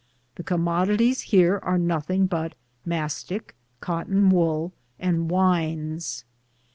The 0.33 0.41
commodities 0.43 1.29
heare 1.31 1.63
ar 1.63 1.77
nothinge 1.77 2.27
but 2.27 2.55
masticke, 2.87 3.53
cotten 3.81 4.31
woll, 4.31 4.73
and 4.99 5.29
wynes. 5.29 6.23